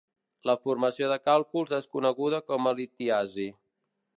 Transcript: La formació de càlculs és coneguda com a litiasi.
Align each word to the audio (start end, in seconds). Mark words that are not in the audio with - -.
La 0.49 0.53
formació 0.63 1.09
de 1.11 1.17
càlculs 1.29 1.75
és 1.79 1.87
coneguda 1.97 2.41
com 2.51 2.71
a 2.73 2.77
litiasi. 2.81 3.47